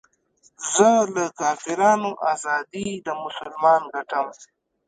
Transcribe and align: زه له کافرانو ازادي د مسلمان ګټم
زه 0.73 0.89
له 1.13 1.25
کافرانو 1.39 2.11
ازادي 2.33 2.87
د 3.05 3.07
مسلمان 3.23 3.81
ګټم 3.93 4.27